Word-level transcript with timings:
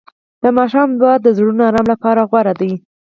د 0.43 0.43
ماښام 0.57 0.89
دعا 0.99 1.15
د 1.21 1.27
زړونو 1.37 1.61
آرام 1.69 1.85
لپاره 1.93 2.21
غوره 2.29 2.53
ده. 2.59 2.69